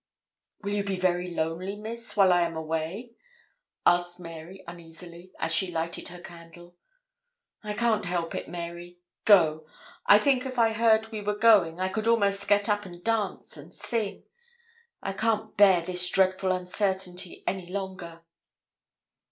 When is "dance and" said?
13.03-13.75